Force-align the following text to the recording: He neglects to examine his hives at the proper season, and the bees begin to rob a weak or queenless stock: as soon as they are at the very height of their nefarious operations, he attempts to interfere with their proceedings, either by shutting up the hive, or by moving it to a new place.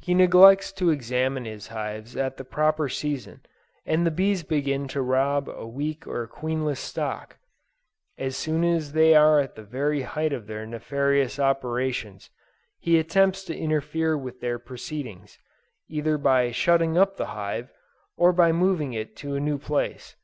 He 0.00 0.14
neglects 0.14 0.70
to 0.74 0.90
examine 0.90 1.44
his 1.44 1.66
hives 1.66 2.16
at 2.16 2.36
the 2.36 2.44
proper 2.44 2.88
season, 2.88 3.40
and 3.84 4.06
the 4.06 4.12
bees 4.12 4.44
begin 4.44 4.86
to 4.86 5.02
rob 5.02 5.48
a 5.48 5.66
weak 5.66 6.06
or 6.06 6.28
queenless 6.28 6.78
stock: 6.78 7.38
as 8.16 8.36
soon 8.36 8.62
as 8.62 8.92
they 8.92 9.16
are 9.16 9.40
at 9.40 9.56
the 9.56 9.64
very 9.64 10.02
height 10.02 10.32
of 10.32 10.46
their 10.46 10.64
nefarious 10.66 11.40
operations, 11.40 12.30
he 12.78 12.96
attempts 12.96 13.42
to 13.46 13.58
interfere 13.58 14.16
with 14.16 14.40
their 14.40 14.60
proceedings, 14.60 15.36
either 15.88 16.16
by 16.16 16.52
shutting 16.52 16.96
up 16.96 17.16
the 17.16 17.26
hive, 17.34 17.72
or 18.16 18.32
by 18.32 18.52
moving 18.52 18.92
it 18.92 19.16
to 19.16 19.34
a 19.34 19.40
new 19.40 19.58
place. 19.58 20.14